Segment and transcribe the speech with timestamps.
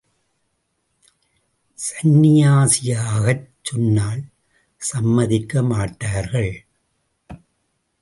[1.85, 4.23] சன்னியாசியாகச் சொன்னால்
[4.91, 6.53] சம்மதிக்கமாட்டார்கள்.